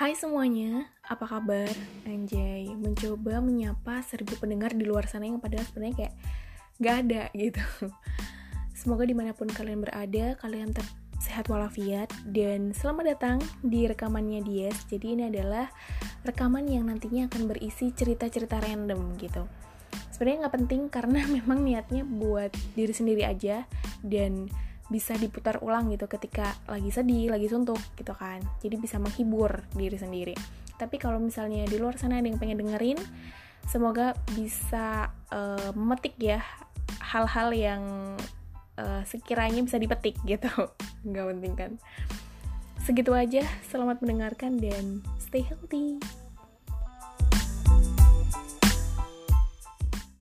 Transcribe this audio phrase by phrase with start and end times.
[0.00, 1.68] Hai semuanya, apa kabar?
[2.08, 6.14] Anjay, mencoba menyapa seribu pendengar di luar sana yang padahal sebenarnya kayak
[6.80, 7.60] gak ada gitu.
[8.72, 10.88] Semoga di mana pun kalian berada, kalian tetap
[11.20, 14.88] sehat walafiat dan selamat datang di rekamannya Dies.
[14.88, 15.68] Jadi ini adalah
[16.24, 19.44] rekaman yang nantinya akan berisi cerita-cerita random gitu.
[20.16, 23.68] Sebenarnya nggak penting karena memang niatnya buat diri sendiri aja
[24.00, 24.48] dan
[24.90, 28.42] bisa diputar ulang gitu ketika lagi sedih, lagi suntuk gitu kan.
[28.58, 30.34] Jadi bisa menghibur diri sendiri.
[30.76, 32.98] Tapi kalau misalnya di luar sana ada yang pengen dengerin,
[33.70, 36.42] semoga bisa uh, memetik ya
[36.98, 37.82] hal-hal yang
[38.74, 40.50] uh, sekiranya bisa dipetik gitu.
[41.06, 41.72] Nggak penting kan.
[42.82, 46.02] Segitu aja, selamat mendengarkan dan stay healthy.